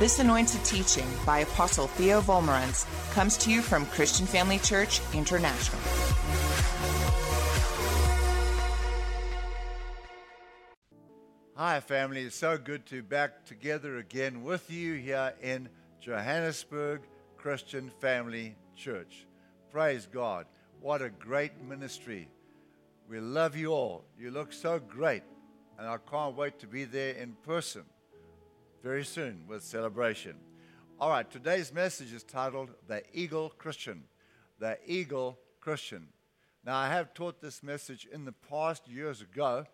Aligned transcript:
This 0.00 0.18
anointed 0.18 0.64
teaching 0.64 1.06
by 1.26 1.40
Apostle 1.40 1.86
Theo 1.86 2.22
Wolmarans 2.22 2.86
comes 3.12 3.36
to 3.36 3.50
you 3.50 3.60
from 3.60 3.84
Christian 3.84 4.24
Family 4.24 4.58
Church 4.58 5.02
International. 5.12 5.78
Hi, 11.54 11.80
family. 11.80 12.22
It's 12.22 12.34
so 12.34 12.56
good 12.56 12.86
to 12.86 12.94
be 12.94 13.00
back 13.02 13.44
together 13.44 13.98
again 13.98 14.42
with 14.42 14.70
you 14.70 14.94
here 14.94 15.34
in 15.42 15.68
Johannesburg 16.00 17.02
Christian 17.36 17.90
Family 18.00 18.56
Church. 18.74 19.26
Praise 19.70 20.08
God. 20.10 20.46
What 20.80 21.02
a 21.02 21.10
great 21.10 21.60
ministry. 21.62 22.30
We 23.06 23.20
love 23.20 23.54
you 23.54 23.72
all. 23.74 24.04
You 24.18 24.30
look 24.30 24.54
so 24.54 24.78
great, 24.78 25.24
and 25.78 25.86
I 25.86 25.98
can't 26.10 26.34
wait 26.34 26.58
to 26.60 26.66
be 26.66 26.84
there 26.84 27.12
in 27.16 27.36
person 27.44 27.84
very 28.82 29.04
soon 29.04 29.44
with 29.46 29.62
celebration. 29.62 30.36
All 30.98 31.10
right, 31.10 31.30
today's 31.30 31.72
message 31.72 32.12
is 32.14 32.22
titled 32.22 32.70
The 32.88 33.02
Eagle 33.12 33.50
Christian. 33.50 34.04
The 34.58 34.78
Eagle 34.86 35.38
Christian. 35.60 36.08
Now, 36.64 36.76
I 36.76 36.88
have 36.88 37.12
taught 37.12 37.40
this 37.40 37.62
message 37.62 38.08
in 38.10 38.24
the 38.24 38.32
past 38.32 38.88
years 38.88 39.20
ago, 39.20 39.66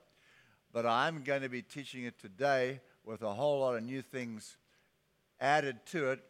but 0.73 0.87
I'm 0.87 1.23
going 1.23 1.42
to 1.42 1.48
be 1.48 1.62
teaching 1.62 2.05
it 2.05 2.19
today 2.19 2.80
with 3.05 3.23
a 3.23 3.33
whole 3.33 3.61
lot 3.61 3.77
of 3.77 3.84
new 3.84 4.02
things 4.02 4.56
added 5.41 5.86
to 5.86 6.11
it. 6.11 6.25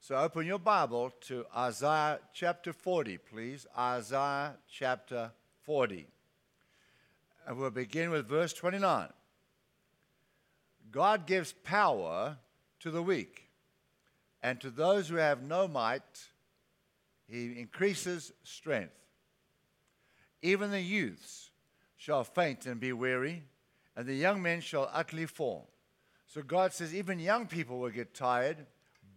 So, 0.00 0.16
open 0.16 0.46
your 0.46 0.58
Bible 0.58 1.12
to 1.22 1.44
Isaiah 1.56 2.20
chapter 2.32 2.72
40, 2.72 3.18
please. 3.18 3.66
Isaiah 3.78 4.56
chapter 4.68 5.30
40. 5.62 6.06
And 7.46 7.58
we'll 7.58 7.70
begin 7.70 8.10
with 8.10 8.28
verse 8.28 8.52
29. 8.52 9.08
God 10.90 11.26
gives 11.26 11.52
power 11.52 12.38
to 12.80 12.90
the 12.90 13.02
weak, 13.02 13.48
and 14.42 14.60
to 14.60 14.70
those 14.70 15.08
who 15.08 15.16
have 15.16 15.42
no 15.42 15.68
might, 15.68 16.28
he 17.28 17.58
increases 17.58 18.32
strength. 18.42 18.94
Even 20.42 20.70
the 20.70 20.80
youths 20.80 21.50
shall 21.96 22.24
faint 22.24 22.66
and 22.66 22.80
be 22.80 22.92
weary, 22.92 23.44
and 23.94 24.06
the 24.06 24.14
young 24.14 24.40
men 24.42 24.60
shall 24.60 24.90
utterly 24.92 25.26
fall. 25.26 25.68
So 26.26 26.42
God 26.42 26.72
says, 26.72 26.94
even 26.94 27.18
young 27.18 27.46
people 27.46 27.78
will 27.78 27.90
get 27.90 28.14
tired, 28.14 28.66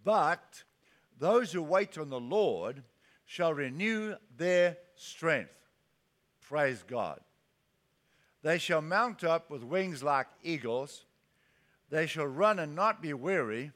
but 0.03 0.63
those 1.17 1.51
who 1.51 1.63
wait 1.63 1.97
on 1.97 2.09
the 2.09 2.19
Lord 2.19 2.83
shall 3.25 3.53
renew 3.53 4.15
their 4.35 4.77
strength. 4.95 5.53
Praise 6.41 6.83
God. 6.85 7.19
They 8.41 8.57
shall 8.57 8.81
mount 8.81 9.23
up 9.23 9.49
with 9.49 9.63
wings 9.63 10.03
like 10.03 10.27
eagles. 10.43 11.05
They 11.93 12.07
shall 12.07 12.25
run 12.25 12.57
and 12.57 12.73
not 12.73 13.03
be 13.03 13.13
weary. 13.13 13.71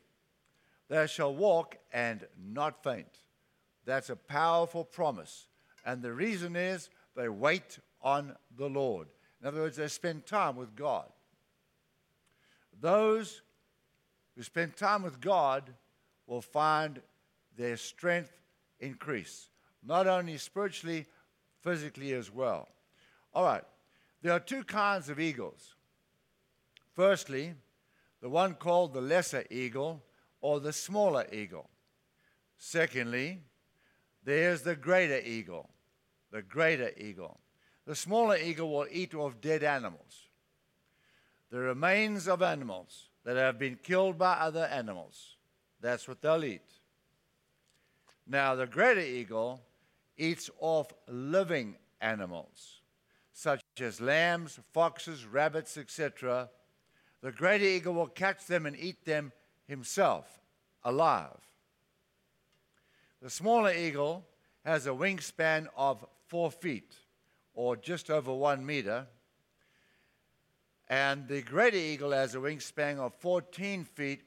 They 0.90 1.06
shall 1.06 1.36
walk 1.36 1.78
and 1.94 2.26
not 2.36 2.84
faint. 2.84 3.20
That's 3.86 4.10
a 4.10 4.16
powerful 4.16 4.84
promise. 4.84 5.46
And 5.86 6.02
the 6.02 6.14
reason 6.14 6.56
is 6.56 6.90
they 7.16 7.30
wait 7.30 7.78
on 8.02 8.36
the 8.58 8.70
Lord. 8.70 9.10
In 9.40 9.48
other 9.48 9.62
words, 9.62 9.78
they 9.78 9.88
spend 9.88 10.26
time 10.26 10.56
with 10.56 10.76
God. 10.76 11.06
Those 12.82 13.44
who 14.36 14.42
spend 14.42 14.76
time 14.76 15.04
with 15.04 15.22
God 15.22 15.72
will 16.26 16.42
find 16.42 17.00
their 17.56 17.78
strength 17.78 18.42
increase, 18.80 19.50
not 19.86 20.08
only 20.08 20.40
spiritually, 20.40 21.06
physically 21.62 22.14
as 22.14 22.34
well. 22.34 22.68
All 23.36 23.44
right, 23.44 23.64
there 24.24 24.34
are 24.34 24.40
two 24.40 24.64
kinds 24.64 25.08
of 25.08 25.20
eagles. 25.20 25.76
Firstly, 26.96 27.54
the 28.22 28.30
one 28.30 28.56
called 28.56 28.94
the 28.94 29.02
lesser 29.02 29.44
eagle 29.50 30.04
or 30.42 30.60
the 30.60 30.74
smaller 30.74 31.26
eagle. 31.32 31.70
Secondly, 32.58 33.42
there's 34.24 34.62
the 34.62 34.76
greater 34.76 35.20
eagle, 35.20 35.70
the 36.32 36.42
greater 36.42 36.92
eagle. 36.98 37.40
The 37.86 37.96
smaller 37.96 38.38
eagle 38.38 38.70
will 38.70 38.88
eat 38.92 39.14
of 39.14 39.40
dead 39.40 39.64
animals, 39.64 40.30
the 41.50 41.60
remains 41.60 42.28
of 42.28 42.42
animals 42.42 43.10
that 43.24 43.38
have 43.38 43.58
been 43.58 43.80
killed 43.82 44.18
by 44.18 44.34
other 44.34 44.66
animals. 44.66 45.38
That's 45.80 46.08
what 46.08 46.22
they'll 46.22 46.44
eat. 46.44 46.62
Now, 48.26 48.56
the 48.56 48.68
greater 48.68 49.00
eagle 49.02 49.62
eats 50.18 50.50
off 50.60 50.88
living 51.08 51.76
animals 52.02 52.82
such 53.38 53.62
as 53.80 54.02
lambs, 54.02 54.60
foxes, 54.74 55.24
rabbits, 55.24 55.78
etc., 55.78 56.50
the 57.22 57.32
greater 57.32 57.66
eagle 57.66 57.94
will 57.94 58.08
catch 58.08 58.46
them 58.46 58.66
and 58.66 58.78
eat 58.78 59.06
them 59.06 59.32
himself 59.68 60.40
alive. 60.84 61.40
The 63.22 63.30
smaller 63.30 63.74
eagle 63.74 64.26
has 64.64 64.86
a 64.86 64.92
wingspan 64.92 65.68
of 65.76 66.06
four 66.28 66.52
feet, 66.52 66.94
or 67.54 67.76
just 67.76 68.10
over 68.10 68.34
one 68.34 68.66
meter, 68.66 69.08
and 70.90 71.28
the 71.28 71.42
greater 71.42 71.78
eagle 71.78 72.12
has 72.12 72.36
a 72.36 72.38
wingspan 72.38 72.98
of 72.98 73.14
14 73.16 73.84
feet, 73.84 74.22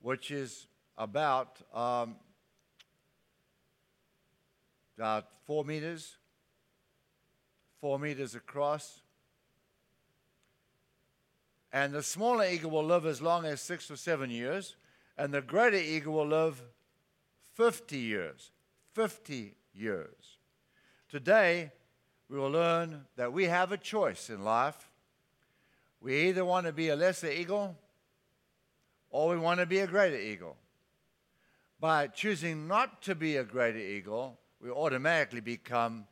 which 0.00 0.30
is 0.30 0.66
about, 0.96 1.60
um, 1.74 2.16
about 4.96 5.26
four 5.46 5.64
meters 5.64 6.16
four 7.80 7.98
meters 7.98 8.34
across. 8.34 9.00
And 11.72 11.92
the 11.92 12.02
smaller 12.02 12.46
eagle 12.46 12.70
will 12.70 12.84
live 12.84 13.06
as 13.06 13.22
long 13.22 13.44
as 13.44 13.60
six 13.60 13.90
or 13.90 13.96
seven 13.96 14.30
years, 14.30 14.76
and 15.16 15.32
the 15.32 15.40
greater 15.40 15.76
eagle 15.76 16.14
will 16.14 16.26
live 16.26 16.62
50 17.54 17.96
years. 17.96 18.50
50 18.94 19.54
years. 19.74 20.38
Today, 21.08 21.72
we 22.28 22.38
will 22.38 22.50
learn 22.50 23.06
that 23.16 23.32
we 23.32 23.44
have 23.44 23.72
a 23.72 23.76
choice 23.76 24.30
in 24.30 24.44
life. 24.44 24.90
We 26.00 26.28
either 26.28 26.44
want 26.44 26.66
to 26.66 26.72
be 26.72 26.88
a 26.88 26.96
lesser 26.96 27.30
eagle 27.30 27.76
or 29.10 29.28
we 29.30 29.36
want 29.36 29.60
to 29.60 29.66
be 29.66 29.80
a 29.80 29.86
greater 29.86 30.18
eagle. 30.18 30.56
By 31.80 32.06
choosing 32.06 32.68
not 32.68 33.02
to 33.02 33.14
be 33.14 33.36
a 33.36 33.44
greater 33.44 33.78
eagle, 33.78 34.38
we 34.60 34.70
automatically 34.70 35.40
become 35.40 36.06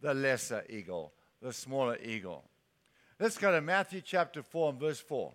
the 0.00 0.12
lesser 0.12 0.64
eagle, 0.68 1.12
the 1.40 1.52
smaller 1.52 1.98
eagle. 2.02 2.44
Let's 3.24 3.38
go 3.38 3.50
to 3.52 3.62
Matthew 3.62 4.02
chapter 4.02 4.42
4 4.42 4.72
and 4.72 4.78
verse 4.78 5.00
4. 5.00 5.32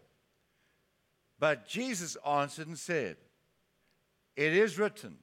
But 1.39 1.67
Jesus 1.67 2.15
answered 2.23 2.67
and 2.67 2.77
said, 2.77 3.17
It 4.35 4.53
is 4.53 4.77
written, 4.77 5.17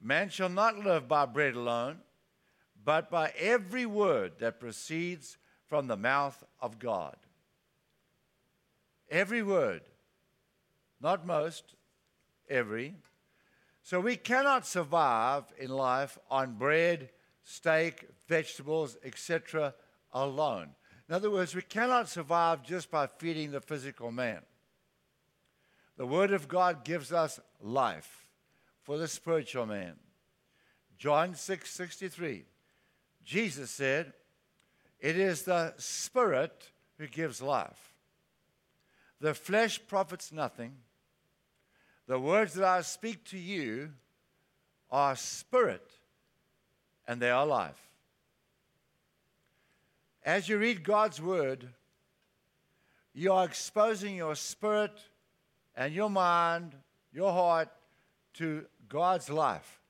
Man 0.00 0.30
shall 0.30 0.48
not 0.48 0.80
live 0.80 1.06
by 1.06 1.26
bread 1.26 1.54
alone, 1.54 1.98
but 2.84 3.08
by 3.08 3.32
every 3.38 3.86
word 3.86 4.32
that 4.40 4.58
proceeds 4.58 5.38
from 5.68 5.86
the 5.86 5.96
mouth 5.96 6.42
of 6.60 6.80
God. 6.80 7.14
Every 9.08 9.44
word, 9.44 9.82
not 11.00 11.24
most, 11.24 11.76
every. 12.48 12.96
So 13.84 14.00
we 14.00 14.16
cannot 14.16 14.66
survive 14.66 15.44
in 15.56 15.70
life 15.70 16.18
on 16.32 16.54
bread 16.54 17.10
steak, 17.44 18.08
vegetables, 18.26 18.96
etc., 19.04 19.72
alone. 20.12 20.70
In 21.10 21.16
other 21.16 21.28
words, 21.28 21.56
we 21.56 21.62
cannot 21.62 22.08
survive 22.08 22.62
just 22.62 22.88
by 22.88 23.08
feeding 23.08 23.50
the 23.50 23.60
physical 23.60 24.12
man. 24.12 24.42
The 25.96 26.06
Word 26.06 26.32
of 26.32 26.46
God 26.46 26.84
gives 26.84 27.12
us 27.12 27.40
life 27.60 28.28
for 28.82 28.96
the 28.96 29.08
spiritual 29.08 29.66
man. 29.66 29.94
John 30.98 31.34
6 31.34 31.68
63. 31.68 32.44
Jesus 33.24 33.72
said, 33.72 34.12
It 35.00 35.18
is 35.18 35.42
the 35.42 35.74
Spirit 35.78 36.70
who 36.96 37.08
gives 37.08 37.42
life. 37.42 37.92
The 39.20 39.34
flesh 39.34 39.80
profits 39.88 40.30
nothing. 40.30 40.76
The 42.06 42.20
words 42.20 42.54
that 42.54 42.64
I 42.64 42.82
speak 42.82 43.24
to 43.26 43.38
you 43.38 43.90
are 44.92 45.16
spirit 45.16 45.90
and 47.08 47.20
they 47.20 47.30
are 47.30 47.46
life. 47.46 47.89
As 50.22 50.48
you 50.48 50.58
read 50.58 50.84
God's 50.84 51.20
word, 51.20 51.68
you 53.14 53.32
are 53.32 53.44
exposing 53.44 54.16
your 54.16 54.34
spirit 54.34 54.92
and 55.74 55.94
your 55.94 56.10
mind, 56.10 56.74
your 57.12 57.32
heart 57.32 57.68
to 58.34 58.66
God's 58.88 59.30
life, 59.30 59.80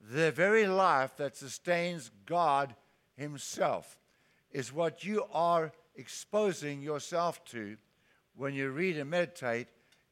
the 0.00 0.30
very 0.30 0.66
life 0.66 1.16
that 1.16 1.36
sustains 1.36 2.10
God 2.26 2.74
Himself, 3.16 3.96
is 4.50 4.72
what 4.72 5.04
you 5.04 5.24
are 5.32 5.72
exposing 5.96 6.82
yourself 6.82 7.44
to 7.46 7.76
when 8.36 8.54
you 8.54 8.70
read 8.70 8.98
and 8.98 9.10
meditate 9.10 9.68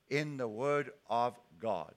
in 0.08 0.36
the 0.36 0.48
Word 0.48 0.90
of 1.08 1.38
God. 1.60 1.92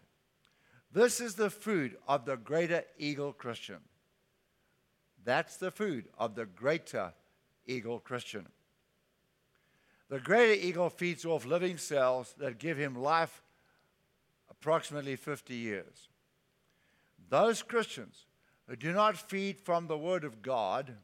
This 0.92 1.20
is 1.20 1.36
the 1.36 1.50
food 1.50 1.96
of 2.08 2.26
the 2.26 2.36
greater 2.38 2.84
eagle 2.98 3.34
Christian. 3.34 3.80
That's 5.24 5.58
the 5.58 5.72
food 5.72 6.10
of 6.18 6.36
the 6.36 6.46
greater 6.46 7.14
eagle 7.66 8.00
Christian. 8.00 8.48
The 10.10 10.20
greater 10.20 10.54
eagle 10.54 10.90
feeds 10.90 11.26
off 11.26 11.46
living 11.46 11.78
cells 11.78 12.36
that 12.38 12.60
give 12.60 12.78
him 12.78 12.96
life 12.96 13.42
approximately 14.50 15.16
50 15.16 15.56
years. 15.56 16.10
Those 17.30 17.64
Christians 17.64 18.26
who 18.68 18.76
do 18.76 18.94
not 18.94 19.18
feed 19.18 19.60
from 19.60 19.88
the 19.88 19.98
Word 19.98 20.24
of 20.24 20.42
God 20.42 20.96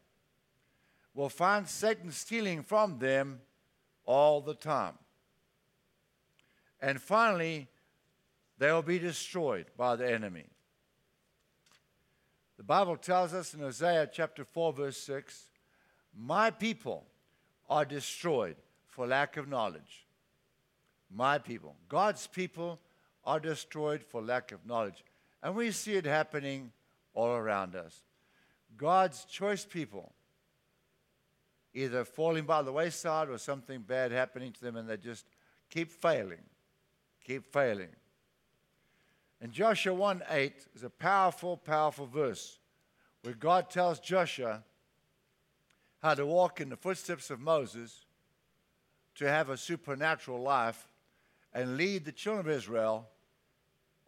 will 1.14 1.30
find 1.30 1.68
Satan 1.68 2.12
stealing 2.12 2.62
from 2.64 3.00
them 3.00 3.42
all 4.06 4.42
the 4.42 4.54
time. 4.54 4.94
And 6.82 7.02
finally, 7.02 7.68
they 8.58 8.72
will 8.72 8.82
be 8.82 9.00
destroyed 9.00 9.66
by 9.78 9.96
the 9.96 10.10
enemy. 10.10 10.46
The 12.58 12.64
Bible 12.64 12.98
tells 12.98 13.34
us 13.34 13.54
in 13.54 13.64
Isaiah 13.64 14.10
chapter 14.12 14.46
4, 14.46 14.74
verse 14.74 14.98
6 14.98 15.49
My 16.18 16.52
people 16.52 17.06
are 17.70 17.86
destroyed 17.86 18.56
for 18.88 19.08
lack 19.08 19.38
of 19.38 19.48
knowledge. 19.48 20.08
My 21.10 21.38
people, 21.38 21.76
God's 21.88 22.28
people, 22.28 22.80
are 23.24 23.40
destroyed 23.40 24.04
for 24.04 24.22
lack 24.22 24.52
of 24.52 24.66
knowledge. 24.66 25.04
And 25.42 25.56
we 25.56 25.72
see 25.72 25.94
it 25.94 26.06
happening 26.06 26.72
all 27.14 27.36
around 27.36 27.76
us. 27.76 28.02
God's 28.78 29.26
choice 29.26 29.66
people 29.66 30.12
either 31.74 32.04
falling 32.04 32.46
by 32.46 32.62
the 32.62 32.72
wayside 32.72 33.30
or 33.30 33.38
something 33.38 33.82
bad 33.82 34.12
happening 34.12 34.52
to 34.52 34.62
them 34.62 34.76
and 34.76 34.90
they 34.90 34.98
just 34.98 35.26
keep 35.70 35.92
failing, 35.92 36.42
keep 37.24 37.52
failing. 37.52 37.90
And 39.42 39.52
Joshua 39.52 39.94
1 39.94 40.24
8 40.30 40.68
is 40.76 40.84
a 40.84 40.90
powerful, 40.90 41.56
powerful 41.58 42.06
verse 42.06 42.60
where 43.22 43.34
God 43.34 43.70
tells 43.70 44.00
Joshua 44.00 44.64
how 46.02 46.14
to 46.14 46.26
walk 46.26 46.62
in 46.62 46.70
the 46.70 46.78
footsteps 46.78 47.30
of 47.30 47.40
Moses 47.40 48.06
to 49.16 49.28
have 49.28 49.50
a 49.50 49.58
supernatural 49.58 50.42
life 50.42 50.88
and 51.54 51.78
lead 51.78 52.06
the 52.06 52.12
children 52.12 52.46
of 52.46 52.58
Israel 52.58 53.10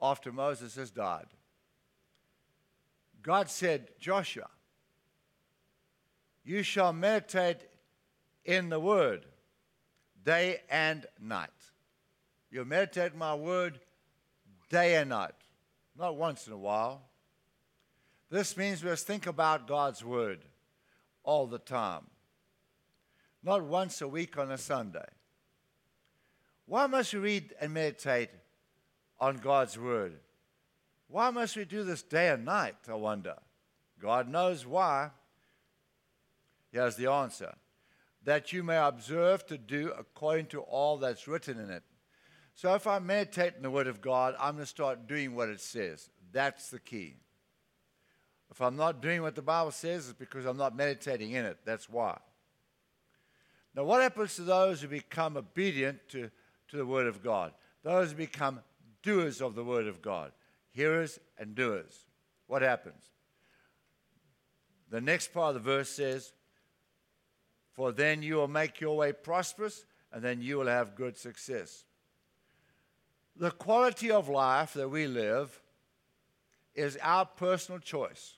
after 0.01 0.31
Moses 0.31 0.75
has 0.75 0.89
died. 0.89 1.27
God 3.21 3.49
said, 3.49 3.89
Joshua, 3.99 4.47
you 6.43 6.63
shall 6.63 6.93
meditate 6.93 7.67
in 8.45 8.69
the 8.69 8.79
word 8.79 9.25
day 10.23 10.61
and 10.69 11.05
night. 11.19 11.49
You 12.49 12.65
meditate 12.65 13.15
my 13.15 13.35
word 13.35 13.79
day 14.69 14.95
and 14.95 15.09
night, 15.09 15.35
not 15.97 16.15
once 16.15 16.47
in 16.47 16.53
a 16.53 16.57
while. 16.57 17.01
This 18.29 18.55
means 18.55 18.83
we 18.83 18.89
must 18.89 19.05
think 19.05 19.27
about 19.27 19.67
God's 19.67 20.03
word 20.03 20.39
all 21.23 21.47
the 21.47 21.59
time, 21.59 22.03
not 23.43 23.63
once 23.63 24.01
a 24.01 24.07
week 24.07 24.37
on 24.37 24.51
a 24.51 24.57
Sunday. 24.57 25.07
Why 26.65 26.87
must 26.87 27.13
we 27.13 27.19
read 27.19 27.53
and 27.59 27.73
meditate 27.73 28.29
on 29.19 29.37
God's 29.37 29.77
word? 29.77 30.13
Why 31.07 31.29
must 31.29 31.57
we 31.57 31.65
do 31.65 31.83
this 31.83 32.01
day 32.01 32.29
and 32.29 32.45
night, 32.45 32.75
I 32.87 32.93
wonder? 32.93 33.35
God 33.99 34.29
knows 34.29 34.65
why. 34.65 35.11
Here's 36.71 36.95
the 36.95 37.11
answer 37.11 37.53
that 38.23 38.53
you 38.53 38.63
may 38.63 38.77
observe 38.77 39.45
to 39.47 39.57
do 39.57 39.91
according 39.97 40.45
to 40.45 40.61
all 40.61 40.97
that's 40.97 41.27
written 41.27 41.59
in 41.59 41.69
it. 41.69 41.83
So 42.53 42.75
if 42.75 42.85
I 42.85 42.99
meditate 42.99 43.55
in 43.57 43.63
the 43.63 43.71
Word 43.71 43.87
of 43.87 44.01
God, 44.01 44.35
I'm 44.39 44.55
going 44.55 44.63
to 44.63 44.69
start 44.69 45.07
doing 45.07 45.35
what 45.35 45.49
it 45.49 45.59
says. 45.59 46.09
That's 46.31 46.69
the 46.69 46.79
key. 46.79 47.15
If 48.51 48.61
I'm 48.61 48.75
not 48.75 49.01
doing 49.01 49.21
what 49.21 49.35
the 49.35 49.41
Bible 49.41 49.71
says, 49.71 50.09
it's 50.09 50.19
because 50.19 50.45
I'm 50.45 50.57
not 50.57 50.75
meditating 50.75 51.31
in 51.31 51.45
it. 51.45 51.59
That's 51.63 51.89
why. 51.89 52.19
Now, 53.73 53.85
what 53.85 54.01
happens 54.01 54.35
to 54.35 54.41
those 54.41 54.81
who 54.81 54.89
become 54.89 55.37
obedient 55.37 56.09
to, 56.09 56.29
to 56.67 56.77
the 56.77 56.85
Word 56.85 57.07
of 57.07 57.23
God? 57.23 57.53
Those 57.83 58.11
who 58.11 58.17
become 58.17 58.59
doers 59.01 59.41
of 59.41 59.55
the 59.55 59.63
Word 59.63 59.87
of 59.87 60.01
God, 60.01 60.33
hearers 60.69 61.17
and 61.37 61.55
doers. 61.55 62.05
What 62.47 62.61
happens? 62.61 63.01
The 64.89 64.99
next 64.99 65.33
part 65.33 65.55
of 65.55 65.63
the 65.63 65.71
verse 65.71 65.87
says, 65.89 66.33
for 67.71 67.93
then 67.93 68.21
you 68.21 68.35
will 68.35 68.49
make 68.49 68.81
your 68.81 68.97
way 68.97 69.13
prosperous 69.13 69.85
and 70.11 70.21
then 70.21 70.41
you 70.41 70.57
will 70.57 70.67
have 70.67 70.95
good 70.95 71.17
success. 71.17 71.85
The 73.37 73.51
quality 73.51 74.11
of 74.11 74.27
life 74.27 74.73
that 74.73 74.89
we 74.89 75.07
live 75.07 75.61
is 76.75 76.97
our 77.01 77.25
personal 77.25 77.79
choice. 77.79 78.35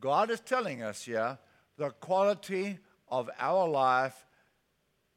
God 0.00 0.30
is 0.30 0.40
telling 0.40 0.82
us 0.82 1.04
here 1.04 1.38
the 1.76 1.90
quality 1.90 2.78
of 3.08 3.28
our 3.38 3.68
life 3.68 4.26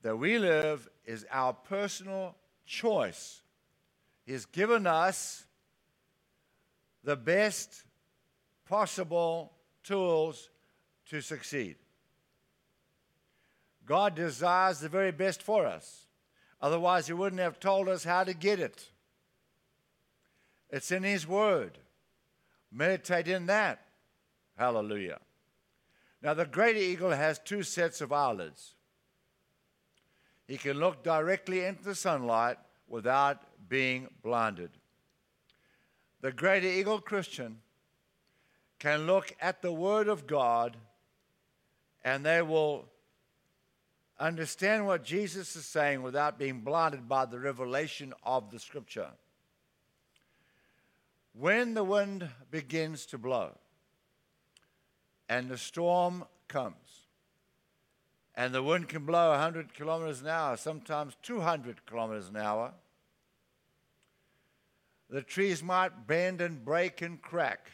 that 0.01 0.17
we 0.17 0.37
live 0.37 0.87
is 1.05 1.25
our 1.31 1.53
personal 1.53 2.35
choice. 2.65 3.41
He's 4.25 4.45
given 4.45 4.85
us 4.85 5.45
the 7.03 7.15
best 7.15 7.83
possible 8.67 9.53
tools 9.83 10.49
to 11.07 11.21
succeed. 11.21 11.75
God 13.85 14.15
desires 14.15 14.79
the 14.79 14.89
very 14.89 15.11
best 15.11 15.43
for 15.43 15.65
us. 15.65 16.05
Otherwise, 16.61 17.07
He 17.07 17.13
wouldn't 17.13 17.41
have 17.41 17.59
told 17.59 17.89
us 17.89 18.05
how 18.05 18.23
to 18.23 18.33
get 18.33 18.59
it. 18.59 18.89
It's 20.69 20.91
in 20.91 21.03
His 21.03 21.27
Word. 21.27 21.77
Meditate 22.71 23.27
in 23.27 23.47
that. 23.47 23.82
Hallelujah. 24.57 25.19
Now, 26.21 26.33
the 26.33 26.45
great 26.45 26.77
eagle 26.77 27.11
has 27.11 27.39
two 27.39 27.63
sets 27.63 27.99
of 27.99 28.13
eyelids. 28.13 28.75
He 30.47 30.57
can 30.57 30.77
look 30.77 31.03
directly 31.03 31.65
into 31.65 31.83
the 31.83 31.95
sunlight 31.95 32.57
without 32.87 33.41
being 33.67 34.07
blinded. 34.21 34.71
The 36.21 36.31
great 36.31 36.63
eagle 36.63 36.99
Christian 36.99 37.57
can 38.79 39.05
look 39.05 39.35
at 39.41 39.61
the 39.61 39.73
Word 39.73 40.07
of 40.07 40.27
God 40.27 40.77
and 42.03 42.25
they 42.25 42.41
will 42.41 42.85
understand 44.19 44.85
what 44.85 45.03
Jesus 45.03 45.55
is 45.55 45.65
saying 45.65 46.01
without 46.01 46.37
being 46.37 46.61
blinded 46.61 47.07
by 47.07 47.25
the 47.25 47.39
revelation 47.39 48.13
of 48.23 48.51
the 48.51 48.59
scripture. 48.59 49.09
When 51.33 51.73
the 51.73 51.83
wind 51.83 52.29
begins 52.51 53.05
to 53.07 53.17
blow 53.17 53.57
and 55.33 55.49
the 55.49 55.57
storm 55.57 56.25
comes, 56.47 57.07
and 58.35 58.53
the 58.53 58.63
wind 58.63 58.89
can 58.89 59.05
blow 59.05 59.29
100 59.31 59.73
kilometers 59.73 60.21
an 60.21 60.27
hour, 60.27 60.57
sometimes 60.57 61.15
200 61.21 61.85
kilometers 61.85 62.29
an 62.29 62.37
hour, 62.37 62.73
the 65.09 65.21
trees 65.21 65.61
might 65.61 66.07
bend 66.07 66.41
and 66.41 66.65
break 66.65 67.01
and 67.01 67.21
crack 67.21 67.71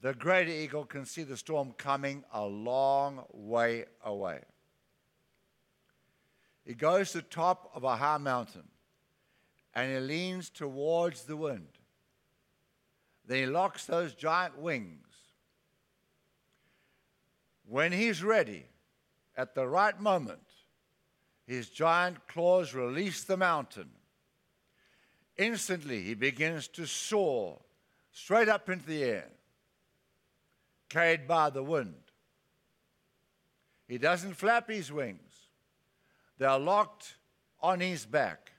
the 0.00 0.14
great 0.14 0.48
eagle 0.48 0.84
can 0.84 1.04
see 1.04 1.24
the 1.24 1.36
storm 1.36 1.72
coming 1.76 2.24
a 2.32 2.44
long 2.44 3.24
way 3.32 3.84
away. 4.04 4.40
He 6.64 6.74
goes 6.74 7.12
to 7.12 7.18
the 7.18 7.22
top 7.22 7.70
of 7.74 7.82
a 7.82 7.96
high 7.96 8.18
mountain 8.18 8.68
and 9.74 9.90
he 9.90 9.98
leans 9.98 10.50
towards 10.50 11.24
the 11.24 11.36
wind. 11.36 11.68
Then 13.26 13.38
he 13.38 13.46
locks 13.46 13.86
those 13.86 14.14
giant 14.14 14.58
wings. 14.58 15.07
When 17.68 17.92
he's 17.92 18.24
ready, 18.24 18.64
at 19.36 19.54
the 19.54 19.68
right 19.68 20.00
moment, 20.00 20.40
his 21.46 21.68
giant 21.68 22.26
claws 22.26 22.72
release 22.72 23.24
the 23.24 23.36
mountain. 23.36 23.90
Instantly, 25.36 26.02
he 26.02 26.14
begins 26.14 26.66
to 26.68 26.86
soar 26.86 27.60
straight 28.10 28.48
up 28.48 28.70
into 28.70 28.86
the 28.86 29.04
air 29.04 29.28
carried 30.88 31.28
by 31.28 31.50
the 31.50 31.62
wind. 31.62 31.94
He 33.86 33.98
doesn't 33.98 34.34
flap 34.34 34.70
his 34.70 34.90
wings, 34.90 35.48
they 36.38 36.46
are 36.46 36.58
locked 36.58 37.16
on 37.60 37.80
his 37.80 38.06
back. 38.06 38.52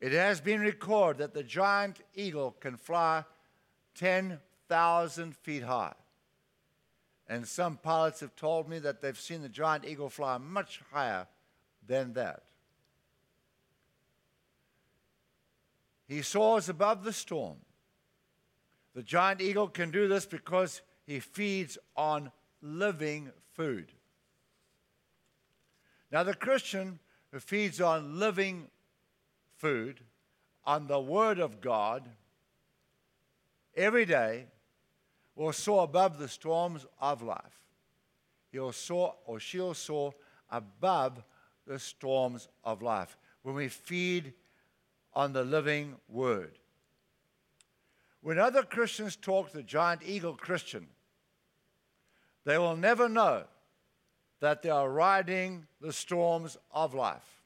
It 0.00 0.12
has 0.12 0.40
been 0.40 0.60
recorded 0.60 1.18
that 1.18 1.34
the 1.34 1.42
giant 1.42 2.00
eagle 2.14 2.52
can 2.52 2.76
fly 2.76 3.24
10,000 3.96 5.36
feet 5.36 5.64
high. 5.64 5.94
And 7.28 7.46
some 7.46 7.76
pilots 7.76 8.20
have 8.20 8.36
told 8.36 8.68
me 8.68 8.78
that 8.80 9.00
they've 9.00 9.18
seen 9.18 9.42
the 9.42 9.48
giant 9.48 9.84
eagle 9.84 10.08
fly 10.08 10.38
much 10.38 10.80
higher 10.92 11.26
than 11.86 12.12
that. 12.12 12.42
He 16.08 16.22
soars 16.22 16.68
above 16.68 17.02
the 17.02 17.12
storm. 17.12 17.56
The 18.94 19.02
giant 19.02 19.40
eagle 19.40 19.68
can 19.68 19.90
do 19.90 20.06
this 20.06 20.24
because 20.24 20.82
he 21.04 21.20
feeds 21.20 21.78
on 21.96 22.30
living 22.62 23.32
food. 23.54 23.92
Now, 26.12 26.22
the 26.22 26.34
Christian 26.34 27.00
who 27.32 27.40
feeds 27.40 27.80
on 27.80 28.18
living 28.18 28.68
food, 29.56 30.00
on 30.64 30.86
the 30.86 31.00
Word 31.00 31.38
of 31.38 31.60
God, 31.60 32.08
every 33.74 34.04
day 34.04 34.46
will 35.36 35.52
soar 35.52 35.84
above 35.84 36.18
the 36.18 36.28
storms 36.28 36.86
of 37.00 37.22
life. 37.22 37.60
He'll 38.50 38.72
soar 38.72 39.14
or 39.26 39.38
she'll 39.38 39.74
soar 39.74 40.14
above 40.50 41.22
the 41.66 41.78
storms 41.78 42.48
of 42.64 42.82
life. 42.82 43.16
When 43.42 43.54
we 43.54 43.68
feed 43.68 44.32
on 45.12 45.32
the 45.32 45.44
living 45.44 45.96
word. 46.08 46.58
When 48.22 48.38
other 48.38 48.62
Christians 48.62 49.16
talk 49.16 49.52
the 49.52 49.62
giant 49.62 50.02
eagle 50.04 50.34
Christian, 50.34 50.88
they 52.44 52.58
will 52.58 52.76
never 52.76 53.08
know 53.08 53.44
that 54.40 54.62
they 54.62 54.70
are 54.70 54.90
riding 54.90 55.66
the 55.80 55.92
storms 55.92 56.56
of 56.72 56.94
life. 56.94 57.42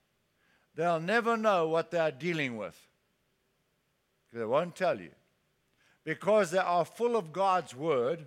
They'll 0.75 1.00
never 1.00 1.37
know 1.37 1.68
what 1.68 1.90
they 1.90 1.99
are 1.99 2.11
dealing 2.11 2.56
with. 2.56 2.78
They 4.32 4.44
won't 4.44 4.75
tell 4.75 5.00
you. 5.00 5.11
Because 6.10 6.50
they 6.50 6.58
are 6.58 6.84
full 6.84 7.14
of 7.14 7.32
God's 7.32 7.72
word, 7.72 8.26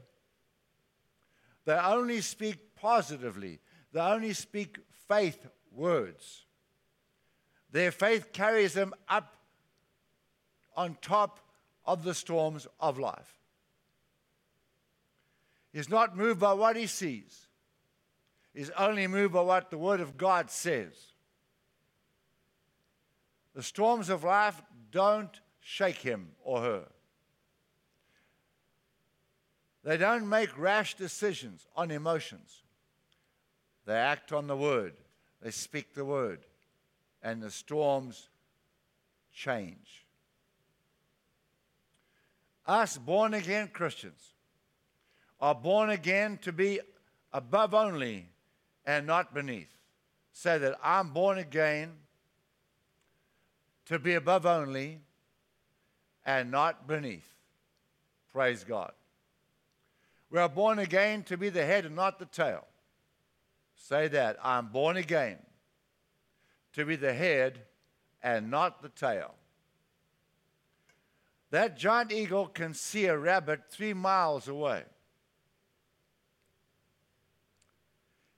they 1.66 1.74
only 1.74 2.22
speak 2.22 2.76
positively, 2.78 3.60
they 3.92 4.00
only 4.00 4.32
speak 4.32 4.78
faith 5.10 5.46
words. 5.70 6.46
Their 7.74 7.92
faith 7.92 8.32
carries 8.32 8.72
them 8.72 8.94
up 9.10 9.36
on 10.78 10.96
top 11.02 11.42
of 11.86 12.06
the 12.06 12.14
storms 12.14 12.68
of 12.80 13.00
life. 13.00 13.36
He's 15.74 15.90
not 15.90 16.16
moved 16.16 16.40
by 16.40 16.54
what 16.54 16.78
he 16.78 16.88
sees, 16.88 17.48
he's 18.54 18.70
only 18.78 19.08
moved 19.08 19.34
by 19.34 19.42
what 19.42 19.72
the 19.72 19.78
Word 19.78 20.00
of 20.00 20.16
God 20.16 20.50
says. 20.50 20.94
The 23.54 23.62
storms 23.62 24.08
of 24.08 24.24
life 24.24 24.62
don't 24.90 25.38
shake 25.60 25.98
him 25.98 26.30
or 26.46 26.62
her. 26.62 26.84
They 29.84 29.98
don't 29.98 30.30
make 30.30 30.58
rash 30.58 30.96
decisions 30.96 31.68
on 31.76 31.92
emotions. 31.92 32.64
They 33.86 33.96
act 33.96 34.32
on 34.32 34.48
the 34.48 34.56
word. 34.56 34.94
They 35.42 35.52
speak 35.52 35.94
the 35.94 36.06
word. 36.06 36.46
And 37.22 37.42
the 37.42 37.52
storms 37.52 38.30
change. 39.34 40.06
Us 42.66 42.98
born 42.98 43.34
again 43.34 43.70
Christians 43.74 44.34
are 45.42 45.56
born 45.56 45.90
again 45.90 46.38
to 46.44 46.54
be 46.54 46.80
above 47.34 47.74
only 47.74 48.30
and 48.86 49.06
not 49.06 49.34
beneath. 49.34 49.76
Say 50.32 50.58
that 50.58 50.80
I'm 50.82 51.10
born 51.10 51.38
again 51.38 51.92
to 53.88 54.00
be 54.00 54.14
above 54.14 54.46
only 54.46 55.02
and 56.26 56.50
not 56.50 56.88
beneath. 56.88 57.28
Praise 58.32 58.64
God. 58.64 58.94
We 60.34 60.40
are 60.40 60.50
born 60.50 60.80
again 60.80 61.22
to 61.26 61.38
be 61.38 61.50
the 61.50 61.64
head 61.64 61.86
and 61.86 61.96
not 61.96 62.18
the 62.18 62.26
tail. 62.26 62.66
Say 63.76 64.08
that. 64.08 64.36
I'm 64.42 64.70
born 64.70 64.98
again 64.98 65.38
to 66.74 66.86
be 66.86 66.96
the 66.96 67.14
head 67.14 67.60
and 68.24 68.50
not 68.50 68.82
the 68.82 68.90
tail. 68.90 69.36
That 71.52 71.78
giant 71.78 72.12
eagle 72.12 72.48
can 72.48 72.74
see 72.74 73.06
a 73.06 73.16
rabbit 73.16 73.66
three 73.70 73.94
miles 73.94 74.48
away. 74.48 74.86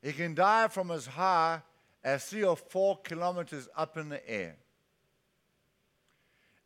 He 0.02 0.12
can 0.12 0.36
dive 0.36 0.74
from 0.74 0.92
as 0.92 1.06
high 1.06 1.62
as 2.04 2.26
three 2.26 2.44
or 2.44 2.58
four 2.58 2.98
kilometers 3.04 3.70
up 3.74 3.96
in 3.96 4.10
the 4.10 4.30
air 4.30 4.58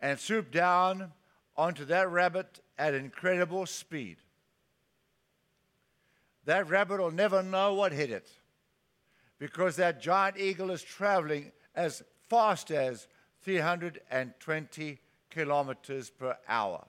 and 0.01 0.17
swoop 0.17 0.49
down 0.49 1.11
onto 1.55 1.85
that 1.85 2.09
rabbit 2.09 2.61
at 2.79 2.95
incredible 2.95 3.67
speed. 3.67 4.17
That 6.49 6.67
rabbit 6.67 6.99
will 6.99 7.11
never 7.11 7.43
know 7.43 7.75
what 7.75 7.91
hit 7.91 8.09
it 8.09 8.27
because 9.37 9.75
that 9.75 10.01
giant 10.01 10.39
eagle 10.39 10.71
is 10.71 10.81
traveling 10.81 11.51
as 11.75 12.01
fast 12.27 12.71
as 12.71 13.07
320 13.43 14.99
kilometers 15.29 16.09
per 16.09 16.35
hour. 16.47 16.87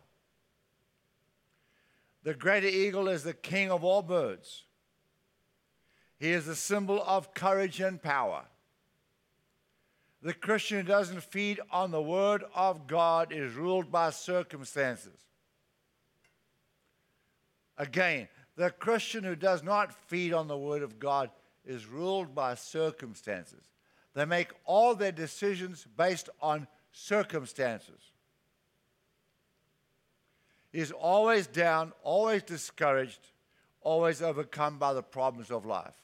The 2.22 2.32
greater 2.32 2.68
eagle 2.68 3.06
is 3.08 3.22
the 3.22 3.34
king 3.34 3.70
of 3.70 3.84
all 3.84 4.00
birds. 4.00 4.64
He 6.18 6.30
is 6.30 6.48
a 6.48 6.56
symbol 6.56 7.04
of 7.06 7.34
courage 7.34 7.80
and 7.80 8.02
power. 8.02 8.44
The 10.22 10.32
Christian 10.32 10.78
who 10.78 10.84
doesn't 10.84 11.22
feed 11.22 11.60
on 11.70 11.90
the 11.90 12.00
Word 12.00 12.44
of 12.54 12.86
God 12.86 13.30
is 13.30 13.52
ruled 13.52 13.92
by 13.92 14.08
circumstances. 14.08 15.20
Again, 17.76 18.28
the 18.56 18.70
Christian 18.70 19.24
who 19.24 19.36
does 19.36 19.62
not 19.62 19.94
feed 20.08 20.32
on 20.32 20.48
the 20.48 20.58
Word 20.58 20.82
of 20.82 20.98
God 20.98 21.30
is 21.64 21.86
ruled 21.86 22.34
by 22.34 22.54
circumstances. 22.54 23.70
They 24.14 24.24
make 24.24 24.50
all 24.64 24.94
their 24.94 25.12
decisions 25.12 25.86
based 25.96 26.28
on 26.40 26.66
circumstances. 26.92 28.00
He's 30.72 30.92
always 30.92 31.46
down, 31.46 31.92
always 32.02 32.42
discouraged, 32.42 33.30
always 33.80 34.22
overcome 34.22 34.78
by 34.78 34.92
the 34.92 35.02
problems 35.02 35.50
of 35.50 35.66
life. 35.66 35.96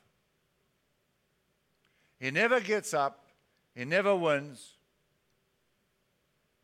He 2.18 2.30
never 2.30 2.60
gets 2.60 2.94
up, 2.94 3.26
he 3.74 3.84
never 3.84 4.14
wins, 4.14 4.72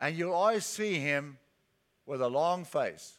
and 0.01 0.17
you'll 0.17 0.33
always 0.33 0.65
see 0.65 0.99
him 0.99 1.39
with 2.07 2.23
a 2.23 2.29
long 2.29 2.65
face. 2.65 3.19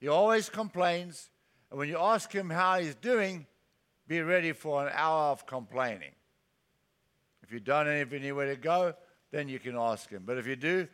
He 0.00 0.08
always 0.08 0.48
complains, 0.48 1.30
and 1.70 1.78
when 1.78 1.88
you 1.88 1.98
ask 1.98 2.32
him 2.32 2.50
how 2.50 2.78
he's 2.78 2.94
doing, 2.94 3.46
be 4.06 4.20
ready 4.20 4.52
for 4.52 4.86
an 4.86 4.92
hour 4.94 5.32
of 5.32 5.46
complaining. 5.46 6.12
If 7.42 7.52
you 7.52 7.60
don't 7.60 7.86
have 7.86 8.12
anywhere 8.12 8.46
to 8.46 8.56
go, 8.56 8.94
then 9.30 9.48
you 9.48 9.58
can 9.58 9.76
ask 9.76 10.10
him. 10.10 10.22
But 10.26 10.38
if 10.38 10.46
you 10.46 10.56
do, 10.56 10.88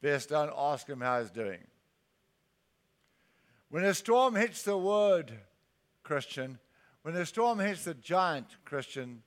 best 0.00 0.28
don't 0.28 0.52
ask 0.56 0.86
him 0.86 1.00
how 1.00 1.20
he's 1.20 1.30
doing. 1.30 1.60
When 3.68 3.84
a 3.84 3.94
storm 3.94 4.34
hits 4.34 4.62
the 4.62 4.76
word, 4.76 5.32
Christian, 6.02 6.58
when 7.02 7.16
a 7.16 7.26
storm 7.26 7.58
hits 7.58 7.84
the 7.84 7.94
giant 7.94 8.56
Christian, 8.64 9.22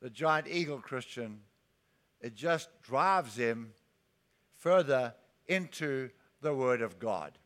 the 0.00 0.10
giant 0.10 0.46
eagle 0.48 0.78
Christian, 0.78 1.40
it 2.20 2.34
just 2.34 2.68
drives 2.82 3.36
him 3.36 3.72
further 4.56 5.14
into 5.46 6.10
the 6.40 6.54
Word 6.54 6.82
of 6.82 6.98
God. 6.98 7.38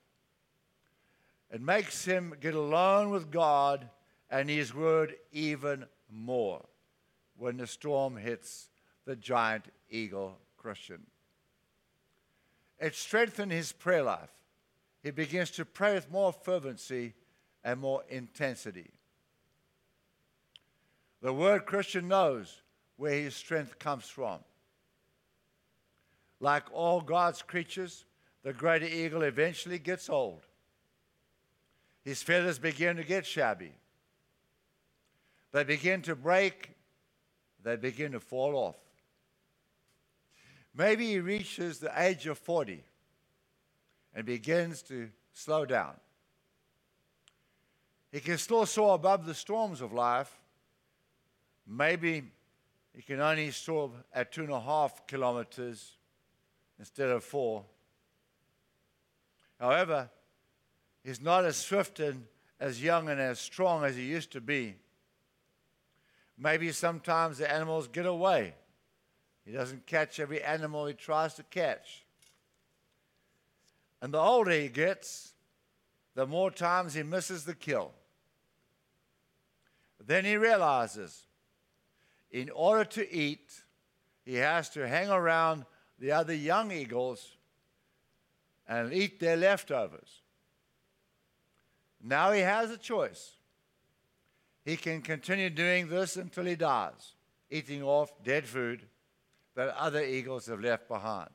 It 1.50 1.61
makes 1.61 2.04
him 2.04 2.35
get 2.40 2.54
alone 2.54 3.11
with 3.11 3.30
God 3.30 3.88
and 4.30 4.49
His 4.49 4.75
Word 4.75 5.16
even 5.33 5.87
more 6.11 6.64
when 7.37 7.57
the 7.57 7.66
storm 7.66 8.16
hits 8.16 8.69
the 9.04 9.16
giant 9.16 9.64
eagle 9.88 10.38
Christian. 10.57 11.07
It 12.78 12.95
strengthens 12.95 13.52
his 13.52 13.73
prayer 13.73 14.02
life. 14.02 14.30
He 15.02 15.11
begins 15.11 15.50
to 15.52 15.64
pray 15.64 15.95
with 15.95 16.11
more 16.11 16.33
fervency 16.33 17.14
and 17.64 17.80
more 17.80 18.04
intensity. 18.09 18.90
The 21.23 21.33
word 21.33 21.66
Christian 21.66 22.09
knows 22.09 22.62
where 22.97 23.12
his 23.12 23.35
strength 23.35 23.78
comes 23.78 24.07
from. 24.07 24.40
Like 26.40 26.64
all 26.73 27.00
God's 27.00 27.42
creatures, 27.42 28.07
the 28.42 28.52
greater 28.54 28.87
eagle 28.87 29.23
eventually 29.23 29.78
gets 29.78 30.09
old. 30.09 30.42
His 32.02 32.23
feathers 32.23 32.59
begin 32.59 32.97
to 32.97 33.04
get 33.04 33.26
shabby. 33.26 33.73
They 35.52 35.64
begin 35.64 36.02
to 36.02 36.14
break. 36.14 36.71
They 37.62 37.76
begin 37.76 38.12
to 38.12 38.21
fall 38.21 38.54
off. 38.57 38.76
Maybe 40.75 41.07
he 41.07 41.19
reaches 41.19 41.78
the 41.78 41.92
age 42.00 42.26
of 42.26 42.38
40 42.38 42.83
and 44.14 44.25
begins 44.25 44.83
to 44.83 45.11
slow 45.33 45.66
down. 45.66 45.95
He 48.12 48.21
can 48.21 48.38
still 48.38 48.66
soar 48.66 48.95
above 48.95 49.26
the 49.26 49.35
storms 49.35 49.80
of 49.80 49.92
life. 49.92 50.33
Maybe 51.66 52.25
he 52.95 53.02
can 53.02 53.21
only 53.21 53.50
soar 53.50 53.90
at 54.12 54.33
two 54.33 54.42
and 54.42 54.52
a 54.52 54.61
half 54.61 55.07
kilometers 55.07 55.97
instead 56.78 57.11
of 57.11 57.23
four. 57.23 57.64
However, 59.59 60.09
he's 61.04 61.21
not 61.21 61.45
as 61.45 61.57
swift 61.57 62.00
and 62.00 62.26
as 62.59 62.83
young 62.83 63.09
and 63.09 63.21
as 63.21 63.38
strong 63.38 63.85
as 63.85 63.97
he 63.97 64.02
used 64.02 64.33
to 64.33 64.40
be. 64.40 64.76
Maybe 66.38 66.73
sometimes 66.73 67.38
the 67.38 67.50
animals 67.50 67.88
get 67.88 68.07
away. 68.07 68.54
He 69.45 69.52
doesn't 69.52 69.87
catch 69.87 70.21
every 70.21 70.42
animal 70.42 70.87
he 70.87 70.95
tries 70.95 71.35
to 71.35 71.42
catch. 71.42 72.04
And 74.00 74.14
the 74.14 74.19
older 74.19 74.52
he 74.52 74.69
gets, 74.69 75.35
the 76.14 76.26
more 76.26 76.50
times 76.50 76.95
he 76.95 77.02
misses 77.02 77.45
the 77.45 77.54
kill. 77.54 77.92
Then 80.04 80.25
he 80.25 80.37
realizes 80.37 81.26
in 82.30 82.50
order 82.50 82.85
to 82.85 83.12
eat, 83.12 83.52
he 84.25 84.35
has 84.37 84.71
to 84.71 84.88
hang 84.88 85.11
around 85.11 85.64
the 85.99 86.12
other 86.12 86.35
young 86.35 86.73
eagles 86.73 87.37
and 88.66 88.92
eat 88.92 89.21
their 89.21 89.37
leftovers. 89.37 90.23
Now 92.02 92.33
he 92.33 92.40
has 92.40 92.71
a 92.71 92.76
choice. 92.76 93.33
He 94.64 94.76
can 94.76 95.02
continue 95.02 95.50
doing 95.50 95.88
this 95.88 96.16
until 96.16 96.45
he 96.45 96.57
dies, 96.57 97.14
eating 97.50 97.83
off 97.83 98.12
dead 98.23 98.47
food, 98.47 98.87
that 99.54 99.76
other 99.76 100.02
eagles 100.02 100.47
have 100.47 100.61
left 100.61 100.88
behind. 100.88 101.30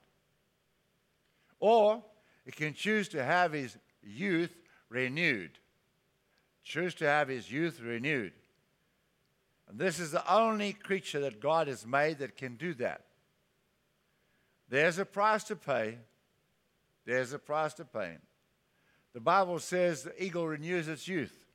Or 1.60 2.03
he 2.45 2.51
can 2.51 2.74
choose 2.74 3.07
to 3.10 3.24
have 3.24 3.53
his 3.53 3.77
youth 4.01 4.55
renewed. 4.89 5.60
Choose 6.63 6.95
to 6.95 7.05
have 7.05 7.27
his 7.27 7.51
youth 7.51 7.79
renewed. 7.79 8.34
And 9.67 9.79
this 9.79 10.00
is 10.00 10.12
the 10.12 10.34
only 10.34 10.74
creature 10.74 11.19
that 11.22 11.39
God 11.39 11.67
has 11.67 11.86
made 11.86 12.19
that 12.19 12.38
can 12.38 12.55
do 12.55 12.74
that. 12.75 13.01
There's 14.69 14.98
a 14.98 15.05
price 15.05 15.43
to 15.45 15.55
pay. 15.55 15.98
There's 17.05 17.34
a 17.34 17.39
price 17.39 17.74
to 17.75 17.86
pay. 17.86 18.17
The 19.15 19.22
Bible 19.22 19.60
says 19.60 20.03
the 20.03 20.22
eagle 20.22 20.45
renews 20.45 20.89
its 20.89 21.07
youth. 21.07 21.45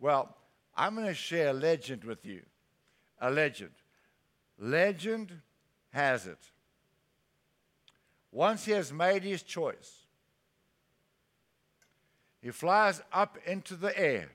Well, 0.00 0.36
I'm 0.76 0.96
going 0.96 1.06
to 1.06 1.14
share 1.14 1.50
a 1.50 1.52
legend 1.52 2.02
with 2.02 2.26
you. 2.26 2.42
A 3.20 3.30
legend. 3.30 3.70
Legend 4.58 5.40
has 5.90 6.26
it. 6.26 6.50
Once 8.32 8.64
he 8.64 8.72
has 8.72 8.92
made 8.92 9.22
his 9.22 9.44
choice, 9.44 10.08
he 12.42 12.50
flies 12.50 13.00
up 13.12 13.38
into 13.46 13.76
the 13.76 13.96
air. 13.96 14.32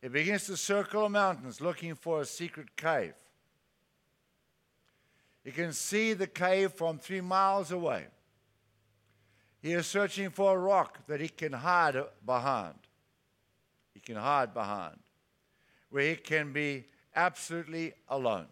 He 0.00 0.06
begins 0.06 0.46
to 0.46 0.56
circle 0.56 1.02
the 1.02 1.08
mountains 1.08 1.60
looking 1.60 1.96
for 1.96 2.20
a 2.20 2.24
secret 2.24 2.76
cave. 2.76 3.14
He 5.42 5.50
can 5.50 5.72
see 5.72 6.12
the 6.12 6.28
cave 6.28 6.74
from 6.74 6.98
three 7.00 7.20
miles 7.20 7.72
away. 7.72 8.06
He 9.62 9.72
is 9.72 9.86
searching 9.86 10.30
for 10.30 10.56
a 10.56 10.58
rock 10.58 11.06
that 11.06 11.20
he 11.20 11.28
can 11.28 11.52
hide 11.52 11.96
behind. 12.26 12.74
He 13.94 14.00
can 14.00 14.16
hide 14.16 14.52
behind, 14.52 14.98
where 15.88 16.10
he 16.10 16.16
can 16.16 16.52
be 16.52 16.86
absolutely 17.14 17.94
alone. 18.08 18.46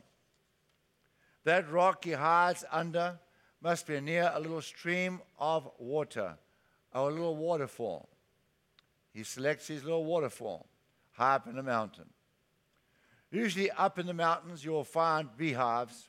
That 1.43 1.69
rock 1.71 2.05
he 2.05 2.12
hides 2.12 2.64
under 2.71 3.19
must 3.61 3.88
be 3.88 4.00
near 4.00 4.31
a 4.33 4.38
little 4.38 4.62
stream 4.62 5.21
of 5.38 5.69
water 5.79 6.37
or 6.95 7.11
a 7.11 7.12
little 7.12 7.37
waterfall. 7.37 8.09
He 9.12 9.25
selects 9.25 9.67
his 9.67 9.83
little 9.83 10.05
waterfall 10.05 10.69
high 11.12 11.35
up 11.35 11.49
in 11.49 11.57
the 11.57 11.62
mountain. 11.62 12.09
Usually, 13.33 13.71
up 13.73 13.99
in 13.99 14.07
the 14.07 14.14
mountains, 14.14 14.64
you'll 14.64 14.85
find 14.85 15.29
beehives, 15.37 16.09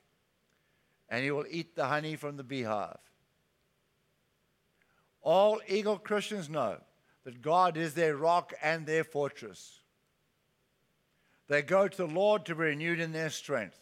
and 1.10 1.24
he 1.24 1.32
will 1.32 1.46
eat 1.50 1.76
the 1.76 1.86
honey 1.86 2.16
from 2.16 2.38
the 2.38 2.44
beehive. 2.44 2.98
All 5.22 5.62
eagle 5.68 5.98
Christians 5.98 6.50
know 6.50 6.78
that 7.24 7.42
God 7.42 7.78
is 7.78 7.94
their 7.94 8.16
rock 8.16 8.54
and 8.62 8.86
their 8.86 9.04
fortress. 9.04 9.80
They 11.48 11.62
go 11.62 11.88
to 11.88 11.98
the 11.98 12.08
Lord 12.08 12.46
to 12.46 12.56
be 12.56 12.62
renewed 12.62 13.00
in 13.00 13.12
their 13.12 13.30
strength. 13.30 13.78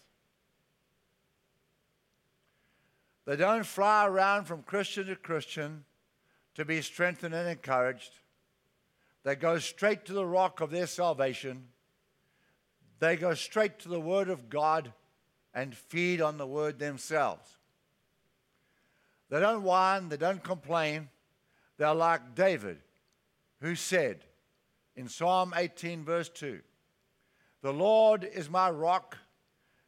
They 3.25 3.35
don't 3.35 3.65
fly 3.65 4.07
around 4.07 4.45
from 4.45 4.63
Christian 4.63 5.05
to 5.05 5.15
Christian 5.15 5.85
to 6.55 6.65
be 6.65 6.81
strengthened 6.81 7.35
and 7.35 7.47
encouraged. 7.47 8.11
They 9.23 9.35
go 9.35 9.59
straight 9.59 10.05
to 10.05 10.13
the 10.13 10.25
rock 10.25 10.61
of 10.61 10.71
their 10.71 10.87
salvation. 10.87 11.67
They 12.99 13.15
go 13.15 13.33
straight 13.35 13.79
to 13.79 13.89
the 13.89 13.99
Word 13.99 14.29
of 14.29 14.49
God 14.49 14.91
and 15.53 15.75
feed 15.75 16.21
on 16.21 16.37
the 16.37 16.47
Word 16.47 16.79
themselves. 16.79 17.47
They 19.29 19.39
don't 19.39 19.63
whine, 19.63 20.09
they 20.09 20.17
don't 20.17 20.43
complain. 20.43 21.09
They're 21.79 21.95
like 21.95 22.35
David, 22.35 22.77
who 23.61 23.73
said 23.73 24.25
in 24.95 25.07
Psalm 25.07 25.53
18, 25.55 26.03
verse 26.03 26.29
2 26.29 26.59
The 27.61 27.73
Lord 27.73 28.23
is 28.23 28.49
my 28.49 28.69
rock 28.69 29.17